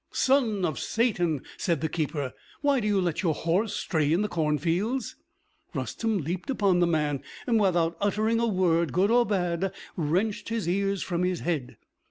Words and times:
"Son 0.11 0.65
of 0.65 0.79
Satan," 0.79 1.43
said 1.57 1.81
the 1.81 1.87
keeper, 1.87 2.33
"why 2.61 2.79
do 2.79 2.87
you 2.87 2.99
let 2.99 3.21
your 3.21 3.35
horse 3.35 3.75
stray 3.75 4.11
in 4.11 4.23
the 4.23 4.27
cornfields?" 4.27 5.15
Rustem 5.75 6.23
leaped 6.23 6.49
upon 6.49 6.79
the 6.79 6.87
man, 6.87 7.21
and 7.45 7.59
without 7.59 7.97
uttering 8.01 8.39
a 8.39 8.47
word 8.47 8.93
good 8.93 9.11
or 9.11 9.27
bad, 9.27 9.71
wrenched 9.95 10.49
his 10.49 10.67
ears 10.67 11.03
from 11.03 11.23
his 11.23 11.41
head. 11.41 11.77